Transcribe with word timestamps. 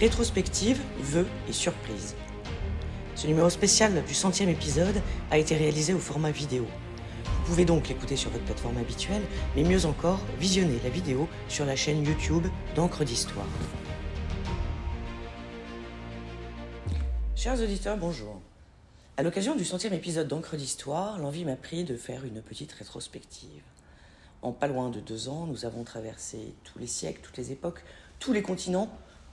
Rétrospective, 0.00 0.80
vœux 0.98 1.26
et 1.46 1.52
surprise. 1.52 2.14
Ce 3.16 3.26
numéro 3.26 3.50
spécial 3.50 4.02
du 4.06 4.14
centième 4.14 4.48
épisode 4.48 5.02
a 5.30 5.36
été 5.36 5.54
réalisé 5.54 5.92
au 5.92 5.98
format 5.98 6.30
vidéo. 6.30 6.66
Vous 7.24 7.44
pouvez 7.44 7.66
donc 7.66 7.86
l'écouter 7.86 8.16
sur 8.16 8.30
votre 8.30 8.46
plateforme 8.46 8.78
habituelle, 8.78 9.20
mais 9.54 9.62
mieux 9.62 9.84
encore, 9.84 10.20
visionner 10.38 10.80
la 10.82 10.88
vidéo 10.88 11.28
sur 11.50 11.66
la 11.66 11.76
chaîne 11.76 12.02
YouTube 12.02 12.46
d'encre 12.74 13.04
d'histoire. 13.04 13.44
Chers 17.36 17.60
auditeurs, 17.60 17.98
bonjour. 17.98 18.40
À 19.18 19.22
l'occasion 19.22 19.54
du 19.54 19.66
centième 19.66 19.92
épisode 19.92 20.28
d'encre 20.28 20.56
d'histoire, 20.56 21.18
l'envie 21.18 21.44
m'a 21.44 21.56
pris 21.56 21.84
de 21.84 21.98
faire 21.98 22.24
une 22.24 22.40
petite 22.40 22.72
rétrospective. 22.72 23.62
En 24.40 24.52
pas 24.52 24.66
loin 24.66 24.88
de 24.88 25.00
deux 25.00 25.28
ans, 25.28 25.44
nous 25.44 25.66
avons 25.66 25.84
traversé 25.84 26.54
tous 26.64 26.78
les 26.78 26.86
siècles, 26.86 27.20
toutes 27.22 27.36
les 27.36 27.52
époques, 27.52 27.84
tous 28.18 28.32
les 28.32 28.40
continents, 28.40 28.90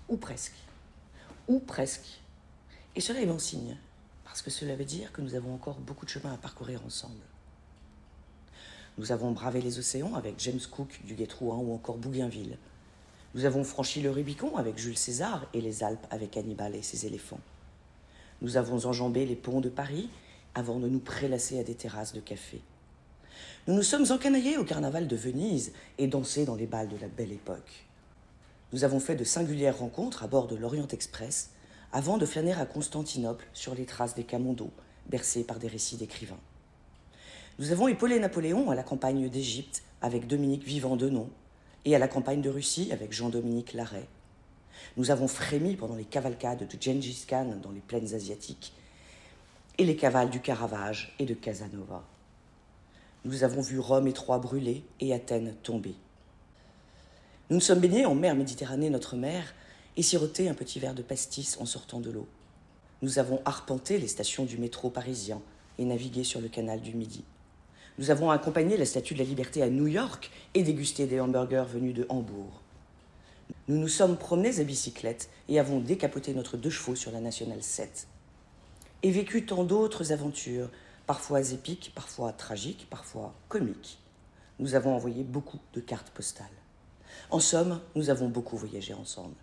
ou 0.10 0.18
presque. 0.18 0.56
Ou 1.48 1.60
presque. 1.60 2.22
Et 2.96 3.02
cela 3.02 3.22
est 3.22 3.26
bon 3.26 3.40
signe, 3.40 3.78
parce 4.24 4.42
que 4.42 4.50
cela 4.50 4.76
veut 4.76 4.86
dire 4.86 5.12
que 5.12 5.22
nous 5.22 5.36
avons 5.36 5.54
encore 5.54 5.80
beaucoup 5.80 6.06
de 6.06 6.10
chemin 6.10 6.34
à 6.34 6.38
parcourir 6.38 6.82
ensemble. 6.86 7.24
Nous 8.98 9.12
avons 9.12 9.32
bravé 9.32 9.62
les 9.62 9.78
océans 9.78 10.16
avec 10.16 10.40
James 10.40 10.60
Cook 10.72 11.02
du 11.06 11.14
Guétrouin 11.14 11.58
ou 11.58 11.74
encore 11.74 11.98
Bougainville. 11.98 12.58
Nous 13.36 13.46
avons 13.46 13.64
franchi 13.64 14.02
le 14.02 14.10
Rubicon 14.10 14.58
avec 14.58 14.80
Jules 14.80 14.98
César 14.98 15.46
et 15.54 15.62
les 15.62 15.84
Alpes 15.84 16.08
avec 16.10 16.36
Hannibal 16.36 16.76
et 16.76 16.82
ses 16.82 17.06
éléphants. 17.06 17.40
Nous 18.42 18.58
avons 18.58 18.86
enjambé 18.88 19.26
les 19.26 19.36
ponts 19.36 19.62
de 19.62 19.70
Paris 19.70 20.10
avant 20.56 20.80
de 20.80 20.88
nous 20.88 21.00
prélasser 21.00 21.60
à 21.60 21.64
des 21.64 21.76
terrasses 21.76 22.14
de 22.14 22.20
café. 22.20 22.62
Nous 23.68 23.76
nous 23.76 23.84
sommes 23.84 24.10
encanaillés 24.10 24.58
au 24.58 24.64
carnaval 24.64 25.08
de 25.08 25.16
Venise 25.16 25.74
et 26.00 26.08
dansé 26.08 26.46
dans 26.46 26.56
les 26.56 26.66
balles 26.66 26.90
de 26.90 26.98
la 26.98 27.08
belle 27.08 27.32
époque. 27.32 27.87
Nous 28.74 28.84
avons 28.84 29.00
fait 29.00 29.16
de 29.16 29.24
singulières 29.24 29.78
rencontres 29.78 30.24
à 30.24 30.28
bord 30.28 30.48
de 30.48 30.56
l'Orient 30.56 30.88
Express 30.90 31.52
avant 31.94 32.18
de 32.18 32.26
flâner 32.26 32.52
à 32.52 32.66
Constantinople 32.66 33.48
sur 33.54 33.74
les 33.74 33.86
traces 33.86 34.14
des 34.14 34.26
Camondos, 34.26 34.74
bercés 35.08 35.46
par 35.46 35.58
des 35.58 35.70
récits 35.70 35.96
d'écrivains. 35.96 36.40
Nous 37.60 37.72
avons 37.72 37.88
épaulé 37.88 38.20
Napoléon 38.20 38.70
à 38.70 38.76
la 38.76 38.84
campagne 38.84 39.30
d'Égypte 39.30 39.84
avec 40.02 40.28
Dominique 40.28 40.66
Vivant 40.66 40.98
Denon 40.98 41.30
et 41.86 41.96
à 41.96 42.00
la 42.00 42.10
campagne 42.10 42.42
de 42.42 42.50
Russie 42.50 42.90
avec 42.92 43.14
Jean-Dominique 43.14 43.74
Larrey. 43.74 44.06
Nous 44.98 45.12
avons 45.12 45.30
frémi 45.30 45.78
pendant 45.78 45.96
les 45.96 46.04
cavalcades 46.04 46.68
de 46.68 46.78
Gengis 46.82 47.26
Khan 47.26 47.56
dans 47.64 47.72
les 47.72 47.80
plaines 47.80 48.14
asiatiques 48.14 48.74
et 49.78 49.86
les 49.86 49.96
cavales 49.96 50.30
du 50.30 50.42
Caravage 50.42 51.16
et 51.20 51.26
de 51.26 51.34
Casanova. 51.34 52.04
Nous 53.24 53.46
avons 53.46 53.62
vu 53.62 53.80
Rome 53.80 54.08
et 54.08 54.14
Troie 54.14 54.40
brûler 54.40 54.84
et 55.00 55.14
Athènes 55.14 55.56
tomber. 55.64 55.96
Nous 57.50 57.56
nous 57.56 57.62
sommes 57.62 57.80
baignés 57.80 58.06
en 58.06 58.14
mer 58.14 58.36
Méditerranée, 58.36 58.90
notre 58.90 59.16
mère, 59.16 59.54
et 59.96 60.02
siroté 60.02 60.50
un 60.50 60.54
petit 60.54 60.82
verre 60.82 60.94
de 60.94 61.02
pastis 61.02 61.58
en 61.62 61.66
sortant 61.66 62.02
de 62.02 62.12
l'eau. 62.12 62.28
Nous 63.02 63.20
avons 63.20 63.42
arpenté 63.46 63.98
les 64.00 64.10
stations 64.10 64.44
du 64.44 64.58
métro 64.58 64.90
parisien 64.90 65.42
et 65.78 65.86
navigué 65.86 66.26
sur 66.26 66.42
le 66.42 66.50
canal 66.50 66.82
du 66.82 66.94
Midi. 66.94 67.24
Nous 68.00 68.12
avons 68.12 68.32
accompagné 68.32 68.76
la 68.76 68.84
Statue 68.84 69.14
de 69.14 69.20
la 69.20 69.26
Liberté 69.26 69.64
à 69.64 69.70
New 69.70 69.88
York 69.88 70.30
et 70.56 70.64
dégusté 70.64 71.08
des 71.08 71.22
hamburgers 71.22 71.68
venus 71.72 71.96
de 71.96 72.06
Hambourg. 72.10 72.62
Nous 73.70 73.78
nous 73.78 73.88
sommes 73.88 74.18
promenés 74.18 74.60
à 74.60 74.64
bicyclette 74.66 75.30
et 75.48 75.58
avons 75.58 75.80
décapoté 75.80 76.34
notre 76.34 76.58
deux 76.58 76.70
chevaux 76.70 76.96
sur 76.96 77.14
la 77.14 77.22
Nationale 77.22 77.64
7. 77.64 78.08
Et 79.04 79.12
vécu 79.12 79.46
tant 79.46 79.64
d'autres 79.64 80.12
aventures, 80.12 80.70
parfois 81.06 81.40
épiques, 81.40 81.94
parfois 81.96 82.34
tragiques, 82.34 82.88
parfois 82.90 83.34
comiques. 83.48 84.00
Nous 84.60 84.76
avons 84.76 84.94
envoyé 84.94 85.24
beaucoup 85.24 85.60
de 85.74 85.80
cartes 85.80 86.10
postales. 86.10 86.48
En 87.30 87.40
somme, 87.40 87.80
nous 87.96 88.10
avons 88.10 88.30
beaucoup 88.30 88.58
voyagé 88.58 88.94
ensemble. 88.94 89.36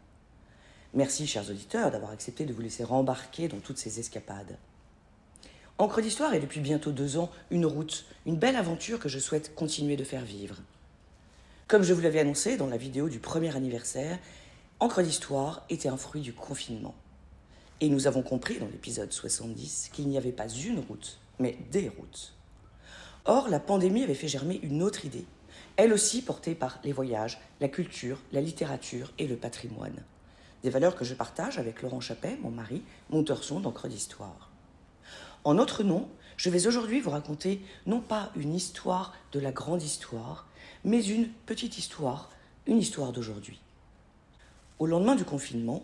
Merci, 0.95 1.27
chers 1.27 1.51
auditeurs, 1.51 1.91
d'avoir 1.91 2.13
accepté 2.13 2.45
de 2.45 2.53
vous 2.53 2.63
laisser 2.63 2.85
rembarquer 2.85 3.49
dans 3.49 3.59
toutes 3.59 3.79
ces 3.79 3.99
escapades. 3.99 4.57
Encre 5.79 6.01
d'Histoire 6.01 6.35
est 6.35 6.41
depuis 6.41 6.61
bientôt 6.61 6.93
deux 6.93 7.17
ans 7.17 7.31
une 7.51 7.67
route, 7.67 8.05
une 8.27 8.37
belle 8.37 8.55
aventure 8.55 9.01
que 9.01 9.09
je 9.09 9.19
souhaite 9.19 9.57
continuer 9.57 9.97
de 9.97 10.05
faire 10.05 10.25
vivre. 10.25 10.57
Comme 11.67 11.83
je 11.83 11.93
vous 11.93 12.01
l'avais 12.01 12.21
annoncé 12.21 12.57
dans 12.57 12.69
la 12.69 12.77
vidéo 12.77 13.09
du 13.09 13.19
premier 13.19 13.57
anniversaire, 13.57 14.19
Encre 14.79 15.03
d'Histoire 15.03 15.65
était 15.71 15.89
un 15.89 15.97
fruit 15.97 16.21
du 16.21 16.33
confinement. 16.33 16.95
Et 17.81 17.89
nous 17.89 18.07
avons 18.07 18.23
compris 18.23 18.59
dans 18.59 18.67
l'épisode 18.67 19.13
70 19.13 19.91
qu'il 19.93 20.09
n'y 20.09 20.17
avait 20.17 20.31
pas 20.31 20.49
une 20.49 20.79
route, 20.79 21.19
mais 21.41 21.59
des 21.73 21.89
routes. 21.89 22.35
Or, 23.25 23.49
la 23.49 23.59
pandémie 23.59 24.05
avait 24.05 24.15
fait 24.15 24.29
germer 24.29 24.61
une 24.63 24.83
autre 24.83 25.05
idée, 25.05 25.25
elle 25.77 25.93
aussi 25.93 26.23
portée 26.23 26.55
par 26.55 26.79
les 26.85 26.93
voyages, 26.93 27.41
la 27.61 27.69
culture, 27.69 28.19
la 28.33 28.41
littérature 28.41 29.13
et 29.19 29.27
le 29.27 29.37
patrimoine. 29.37 30.03
Des 30.63 30.71
valeurs 30.71 30.97
que 30.97 31.05
je 31.05 31.15
partage 31.15 31.59
avec 31.59 31.83
Laurent 31.83 32.01
Chappet, 32.01 32.39
mon 32.43 32.51
mari, 32.51 32.83
monteur 33.11 33.45
son 33.45 33.61
d'encre 33.61 33.89
d'histoire. 33.89 34.51
En 35.45 35.55
notre 35.55 35.83
nom, 35.83 36.09
je 36.37 36.51
vais 36.51 36.67
aujourd'hui 36.67 37.01
vous 37.01 37.11
raconter 37.11 37.61
non 37.87 38.01
pas 38.01 38.31
une 38.37 38.55
histoire 38.55 39.15
de 39.33 39.41
la 39.41 39.53
grande 39.53 39.83
histoire, 39.83 40.47
mais 40.85 41.05
une 41.05 41.29
petite 41.47 41.79
histoire, 41.79 42.31
une 42.67 42.79
histoire 42.79 43.13
d'aujourd'hui. 43.13 43.61
Au 44.79 44.87
lendemain 44.87 45.15
du 45.15 45.25
confinement, 45.25 45.83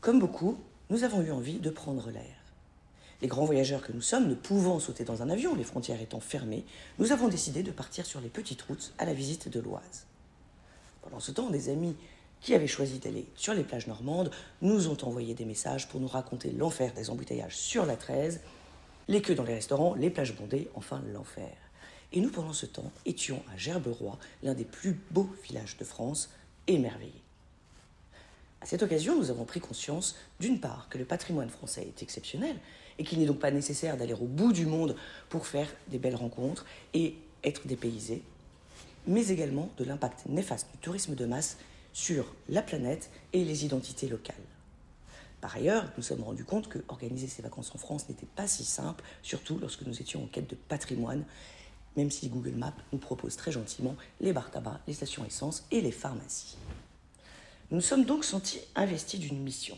comme 0.00 0.18
beaucoup, 0.18 0.58
nous 0.90 1.04
avons 1.04 1.22
eu 1.22 1.30
envie 1.30 1.58
de 1.58 1.70
prendre 1.70 2.10
l'air. 2.10 2.41
Les 3.22 3.28
grands 3.28 3.44
voyageurs 3.44 3.82
que 3.82 3.92
nous 3.92 4.02
sommes, 4.02 4.26
ne 4.26 4.34
pouvant 4.34 4.80
sauter 4.80 5.04
dans 5.04 5.22
un 5.22 5.30
avion, 5.30 5.54
les 5.54 5.62
frontières 5.62 6.02
étant 6.02 6.18
fermées, 6.18 6.64
nous 6.98 7.12
avons 7.12 7.28
décidé 7.28 7.62
de 7.62 7.70
partir 7.70 8.04
sur 8.04 8.20
les 8.20 8.28
petites 8.28 8.62
routes 8.62 8.92
à 8.98 9.04
la 9.04 9.14
visite 9.14 9.48
de 9.48 9.60
l'Oise. 9.60 10.06
Pendant 11.02 11.20
ce 11.20 11.30
temps, 11.30 11.48
des 11.48 11.68
amis 11.68 11.94
qui 12.40 12.52
avaient 12.52 12.66
choisi 12.66 12.98
d'aller 12.98 13.28
sur 13.36 13.54
les 13.54 13.62
plages 13.62 13.86
normandes 13.86 14.32
nous 14.60 14.88
ont 14.88 14.96
envoyé 15.04 15.34
des 15.34 15.44
messages 15.44 15.88
pour 15.88 16.00
nous 16.00 16.08
raconter 16.08 16.50
l'enfer 16.50 16.92
des 16.94 17.10
embouteillages 17.10 17.56
sur 17.56 17.86
la 17.86 17.96
13, 17.96 18.40
les 19.06 19.22
queues 19.22 19.36
dans 19.36 19.44
les 19.44 19.54
restaurants, 19.54 19.94
les 19.94 20.10
plages 20.10 20.36
bondées, 20.36 20.68
enfin 20.74 21.00
l'enfer. 21.12 21.52
Et 22.12 22.20
nous, 22.20 22.30
pendant 22.30 22.52
ce 22.52 22.66
temps, 22.66 22.90
étions 23.06 23.40
à 23.54 23.56
Gerberoy, 23.56 24.18
l'un 24.42 24.54
des 24.54 24.64
plus 24.64 24.98
beaux 25.12 25.30
villages 25.44 25.76
de 25.76 25.84
France, 25.84 26.28
émerveillés. 26.66 27.22
À 28.60 28.66
cette 28.66 28.82
occasion, 28.82 29.16
nous 29.16 29.30
avons 29.30 29.44
pris 29.44 29.60
conscience, 29.60 30.16
d'une 30.40 30.58
part, 30.58 30.88
que 30.88 30.98
le 30.98 31.04
patrimoine 31.04 31.50
français 31.50 31.86
est 31.86 32.02
exceptionnel 32.02 32.56
et 32.98 33.04
qu'il 33.04 33.18
n'est 33.18 33.26
donc 33.26 33.38
pas 33.38 33.50
nécessaire 33.50 33.96
d'aller 33.96 34.14
au 34.14 34.26
bout 34.26 34.52
du 34.52 34.66
monde 34.66 34.96
pour 35.28 35.46
faire 35.46 35.68
des 35.88 35.98
belles 35.98 36.16
rencontres 36.16 36.66
et 36.94 37.16
être 37.44 37.66
dépaysé, 37.66 38.22
mais 39.06 39.28
également 39.28 39.70
de 39.78 39.84
l'impact 39.84 40.26
néfaste 40.26 40.68
du 40.72 40.78
tourisme 40.78 41.14
de 41.14 41.26
masse 41.26 41.58
sur 41.92 42.34
la 42.48 42.62
planète 42.62 43.10
et 43.32 43.44
les 43.44 43.64
identités 43.64 44.08
locales. 44.08 44.36
Par 45.40 45.56
ailleurs, 45.56 45.90
nous 45.96 46.04
sommes 46.04 46.22
rendus 46.22 46.44
compte 46.44 46.68
que 46.68 46.78
organiser 46.88 47.26
ces 47.26 47.42
vacances 47.42 47.72
en 47.74 47.78
France 47.78 48.08
n'était 48.08 48.28
pas 48.36 48.46
si 48.46 48.64
simple, 48.64 49.02
surtout 49.22 49.58
lorsque 49.58 49.82
nous 49.82 50.00
étions 50.00 50.22
en 50.22 50.26
quête 50.26 50.48
de 50.48 50.54
patrimoine, 50.54 51.24
même 51.96 52.10
si 52.10 52.28
Google 52.28 52.52
Maps 52.52 52.72
nous 52.92 52.98
propose 52.98 53.36
très 53.36 53.52
gentiment 53.52 53.96
les 54.20 54.32
bars 54.32 54.50
tabac, 54.50 54.80
les 54.86 54.94
stations 54.94 55.24
essence 55.24 55.66
et 55.70 55.80
les 55.80 55.90
pharmacies. 55.90 56.56
Nous 57.70 57.78
nous 57.78 57.82
sommes 57.82 58.04
donc 58.04 58.24
sentis 58.24 58.60
investis 58.76 59.18
d'une 59.18 59.42
mission, 59.42 59.76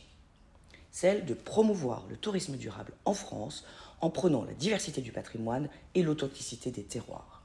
celle 0.95 1.25
de 1.25 1.35
promouvoir 1.35 2.07
le 2.09 2.17
tourisme 2.17 2.57
durable 2.57 2.93
en 3.05 3.15
France 3.15 3.65
en 4.01 4.11
prenant 4.11 4.45
la 4.45 4.55
diversité 4.55 5.01
du 5.01 5.11
patrimoine 5.11 5.69
et 5.97 6.05
l'authenticité 6.05 6.71
des 6.71 6.85
terroirs. 6.85 7.43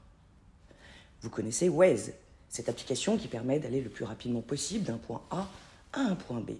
Vous 1.20 1.30
connaissez 1.30 1.68
Waze, 1.68 2.12
cette 2.48 2.68
application 2.68 3.18
qui 3.18 3.26
permet 3.26 3.58
d'aller 3.58 3.80
le 3.80 3.90
plus 3.90 4.04
rapidement 4.04 4.40
possible 4.40 4.84
d'un 4.84 4.98
point 4.98 5.20
A 5.32 5.48
à 5.92 6.00
un 6.00 6.14
point 6.14 6.38
B. 6.38 6.52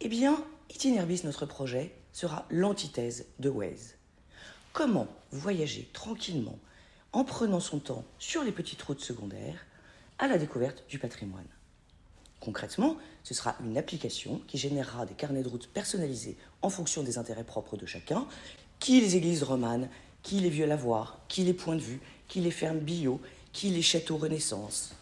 Eh 0.00 0.08
bien, 0.08 0.44
Itinerbis, 0.70 1.22
notre 1.24 1.44
projet, 1.44 1.92
sera 2.12 2.46
l'antithèse 2.48 3.26
de 3.40 3.48
Waze. 3.48 3.96
Comment 4.72 5.08
voyager 5.32 5.90
tranquillement 5.92 6.60
en 7.12 7.24
prenant 7.24 7.60
son 7.60 7.80
temps 7.80 8.04
sur 8.20 8.44
les 8.44 8.52
petites 8.52 8.82
routes 8.82 9.00
secondaires 9.00 9.66
à 10.20 10.28
la 10.28 10.38
découverte 10.38 10.84
du 10.88 11.00
patrimoine? 11.00 11.48
Concrètement, 12.46 12.96
ce 13.24 13.34
sera 13.34 13.56
une 13.58 13.76
application 13.76 14.40
qui 14.46 14.56
générera 14.56 15.04
des 15.04 15.14
carnets 15.14 15.42
de 15.42 15.48
route 15.48 15.66
personnalisés 15.66 16.36
en 16.62 16.70
fonction 16.70 17.02
des 17.02 17.18
intérêts 17.18 17.42
propres 17.42 17.76
de 17.76 17.86
chacun, 17.86 18.24
qui 18.78 19.00
les 19.00 19.16
églises 19.16 19.42
romanes, 19.42 19.88
qui 20.22 20.38
les 20.38 20.48
vieux 20.48 20.64
lavoirs, 20.64 21.18
qui 21.26 21.42
les 21.42 21.54
points 21.54 21.74
de 21.74 21.80
vue, 21.80 22.00
qui 22.28 22.38
les 22.38 22.52
fermes 22.52 22.78
bio, 22.78 23.20
qui 23.52 23.70
les 23.70 23.82
châteaux 23.82 24.16
Renaissance. 24.16 24.94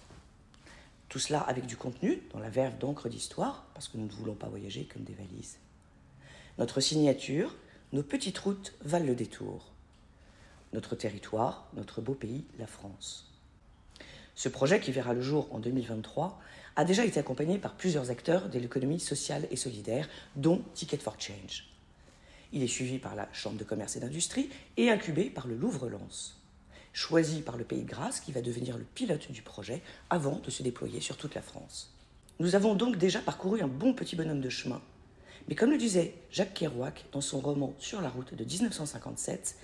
Tout 1.11 1.19
cela 1.19 1.41
avec 1.41 1.67
du 1.67 1.77
contenu 1.77 2.23
dans 2.33 2.39
la 2.39 2.49
verve 2.49 2.79
d'encre 2.79 3.11
d'histoire, 3.11 3.67
parce 3.75 3.89
que 3.89 3.99
nous 3.99 4.07
ne 4.07 4.13
voulons 4.13 4.33
pas 4.35 4.49
voyager 4.49 4.89
comme 4.91 5.05
des 5.05 5.13
valises. 5.13 5.59
Notre 6.57 6.81
signature, 6.81 7.55
nos 7.93 8.03
petites 8.03 8.39
routes 8.39 8.73
valent 8.81 9.05
le 9.05 9.15
détour. 9.15 9.67
Notre 10.73 10.97
territoire, 10.97 11.69
notre 11.75 12.01
beau 12.01 12.15
pays, 12.15 12.47
la 12.59 12.67
France. 12.67 13.34
Ce 14.35 14.49
projet, 14.49 14.81
qui 14.81 14.93
verra 14.93 15.15
le 15.15 15.23
jour 15.23 15.49
en 15.53 15.59
2023, 15.59 16.41
a 16.77 16.85
déjà 16.85 17.05
été 17.05 17.21
accompagné 17.21 17.59
par 17.59 17.75
plusieurs 17.75 18.11
acteurs 18.11 18.49
de 18.49 18.59
l'économie 18.59 19.01
sociale 19.01 19.47
et 19.51 19.57
solidaire, 19.57 20.09
dont 20.37 20.63
Ticket 20.75 20.97
for 20.97 21.15
Change. 21.19 21.69
Il 22.53 22.63
est 22.63 22.69
suivi 22.69 22.99
par 22.99 23.15
la 23.15 23.29
Chambre 23.33 23.59
de 23.59 23.65
commerce 23.65 23.97
et 23.97 24.01
d'industrie 24.01 24.49
et 24.77 24.91
incubé 24.91 25.25
par 25.25 25.47
le 25.47 25.57
Louvre-Lens. 25.57 26.41
Choisi 26.93 27.43
par 27.43 27.57
le 27.57 27.65
Pays 27.65 27.83
de 27.83 27.89
Grâce, 27.89 28.21
qui 28.21 28.33
va 28.33 28.41
devenir 28.41 28.79
le 28.79 28.85
pilote 28.85 29.31
du 29.31 29.43
projet 29.43 29.83
avant 30.11 30.41
de 30.45 30.51
se 30.51 30.63
déployer 30.63 31.01
sur 31.01 31.17
toute 31.17 31.35
la 31.35 31.43
France. 31.43 31.93
Nous 32.41 32.55
avons 32.55 32.75
donc 32.75 32.97
déjà 32.97 33.21
parcouru 33.21 33.63
un 33.63 33.69
bon 33.69 33.95
petit 33.95 34.17
bonhomme 34.17 34.41
de 34.41 34.49
chemin. 34.49 34.81
Mais 35.49 35.55
comme 35.55 35.71
le 35.71 35.79
disait 35.79 36.15
Jacques 36.31 36.55
Kerouac 36.55 37.05
dans 37.13 37.21
son 37.21 37.41
roman 37.41 37.75
Sur 37.79 38.01
la 38.01 38.09
route 38.09 38.35
de 38.35 38.45
1957, 38.45 39.57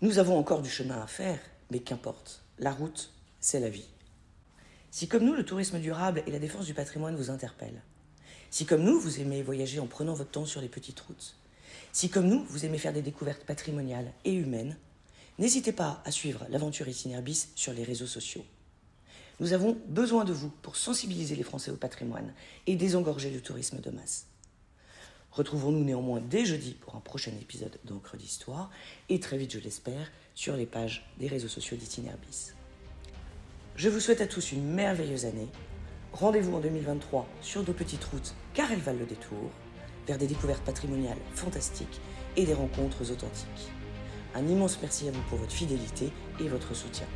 nous 0.00 0.18
avons 0.18 0.38
encore 0.38 0.62
du 0.62 0.70
chemin 0.70 1.00
à 1.00 1.06
faire, 1.06 1.40
mais 1.70 1.80
qu'importe, 1.80 2.42
la 2.58 2.72
route, 2.72 3.12
c'est 3.40 3.60
la 3.60 3.68
vie. 3.68 3.88
Si 4.90 5.08
comme 5.08 5.24
nous, 5.24 5.34
le 5.34 5.44
tourisme 5.44 5.78
durable 5.78 6.22
et 6.26 6.30
la 6.30 6.38
défense 6.38 6.66
du 6.66 6.74
patrimoine 6.74 7.16
vous 7.16 7.30
interpellent, 7.30 7.82
si 8.50 8.64
comme 8.64 8.82
nous, 8.82 8.98
vous 8.98 9.20
aimez 9.20 9.42
voyager 9.42 9.80
en 9.80 9.86
prenant 9.86 10.14
votre 10.14 10.30
temps 10.30 10.46
sur 10.46 10.60
les 10.60 10.68
petites 10.68 11.00
routes, 11.00 11.36
si 11.92 12.08
comme 12.08 12.26
nous, 12.26 12.44
vous 12.44 12.64
aimez 12.64 12.78
faire 12.78 12.92
des 12.92 13.02
découvertes 13.02 13.44
patrimoniales 13.44 14.12
et 14.24 14.32
humaines, 14.32 14.76
n'hésitez 15.38 15.72
pas 15.72 16.02
à 16.04 16.10
suivre 16.10 16.46
l'aventure 16.48 16.88
Itinerbis 16.88 17.48
sur 17.54 17.72
les 17.72 17.84
réseaux 17.84 18.06
sociaux. 18.06 18.44
Nous 19.40 19.52
avons 19.52 19.78
besoin 19.86 20.24
de 20.24 20.32
vous 20.32 20.50
pour 20.62 20.76
sensibiliser 20.76 21.36
les 21.36 21.44
Français 21.44 21.70
au 21.70 21.76
patrimoine 21.76 22.32
et 22.66 22.76
désengorger 22.76 23.30
le 23.30 23.40
tourisme 23.40 23.80
de 23.80 23.90
masse. 23.90 24.26
Retrouvons-nous 25.30 25.84
néanmoins 25.84 26.20
dès 26.20 26.44
jeudi 26.44 26.72
pour 26.72 26.96
un 26.96 27.00
prochain 27.00 27.32
épisode 27.40 27.78
d'Encre 27.84 28.16
d'Histoire 28.16 28.70
et 29.08 29.20
très 29.20 29.38
vite, 29.38 29.52
je 29.52 29.60
l'espère, 29.60 30.10
sur 30.34 30.56
les 30.56 30.66
pages 30.66 31.08
des 31.18 31.28
réseaux 31.28 31.48
sociaux 31.48 31.76
d'Itinerbis. 31.76 32.52
Je 33.78 33.88
vous 33.88 34.00
souhaite 34.00 34.20
à 34.20 34.26
tous 34.26 34.50
une 34.50 34.64
merveilleuse 34.74 35.24
année. 35.24 35.46
Rendez-vous 36.12 36.56
en 36.56 36.58
2023 36.58 37.28
sur 37.40 37.62
nos 37.62 37.72
petites 37.72 38.02
routes 38.02 38.34
car 38.52 38.72
elles 38.72 38.80
valent 38.80 38.98
le 38.98 39.06
détour, 39.06 39.52
vers 40.08 40.18
des 40.18 40.26
découvertes 40.26 40.64
patrimoniales 40.64 41.16
fantastiques 41.36 42.00
et 42.36 42.44
des 42.44 42.54
rencontres 42.54 43.12
authentiques. 43.12 43.70
Un 44.34 44.48
immense 44.48 44.80
merci 44.82 45.06
à 45.06 45.12
vous 45.12 45.22
pour 45.28 45.38
votre 45.38 45.52
fidélité 45.52 46.10
et 46.40 46.48
votre 46.48 46.74
soutien. 46.74 47.06